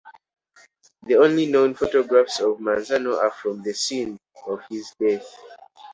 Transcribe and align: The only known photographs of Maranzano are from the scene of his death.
The 1.05 1.17
only 1.17 1.45
known 1.45 1.75
photographs 1.75 2.39
of 2.39 2.57
Maranzano 2.57 3.19
are 3.21 3.29
from 3.29 3.61
the 3.61 3.75
scene 3.75 4.17
of 4.47 4.63
his 4.67 4.91
death. 4.99 5.31